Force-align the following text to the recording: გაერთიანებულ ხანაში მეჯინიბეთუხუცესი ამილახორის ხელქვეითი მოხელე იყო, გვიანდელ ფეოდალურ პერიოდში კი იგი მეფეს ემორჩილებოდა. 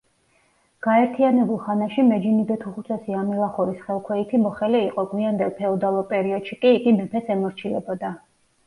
გაერთიანებულ 0.85 1.59
ხანაში 1.65 2.05
მეჯინიბეთუხუცესი 2.07 3.19
ამილახორის 3.19 3.85
ხელქვეითი 3.85 4.43
მოხელე 4.47 4.85
იყო, 4.89 5.05
გვიანდელ 5.15 5.53
ფეოდალურ 5.61 6.13
პერიოდში 6.17 6.63
კი 6.67 6.75
იგი 6.81 6.97
მეფეს 7.01 7.33
ემორჩილებოდა. 7.39 8.17